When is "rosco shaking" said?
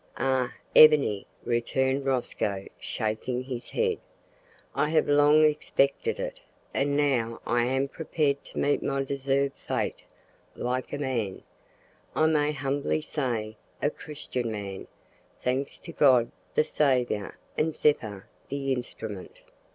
2.07-3.43